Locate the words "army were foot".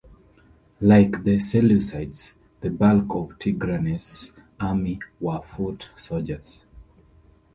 4.59-5.91